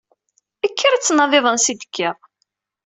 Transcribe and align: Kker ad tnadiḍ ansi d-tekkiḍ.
Kker 0.71 0.93
ad 0.93 1.03
tnadiḍ 1.03 1.45
ansi 1.51 1.73
d-tekkiḍ. 1.75 2.17